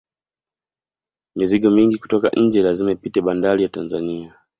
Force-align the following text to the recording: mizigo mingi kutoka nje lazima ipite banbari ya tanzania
mizigo 1.35 1.69
mingi 1.69 1.97
kutoka 1.97 2.29
nje 2.37 2.61
lazima 2.61 2.91
ipite 2.91 3.21
banbari 3.21 3.63
ya 3.63 3.69
tanzania 3.69 4.35